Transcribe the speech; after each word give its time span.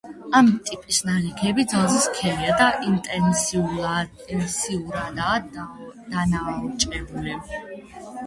ამ 0.37 0.47
ტიპის 0.67 0.99
ნალექები 1.07 1.65
ძალზე 1.73 1.99
სქელია 2.05 2.55
და 2.61 2.69
ინტენსიურადაა 2.93 5.35
დანაოჭებული. 6.15 7.37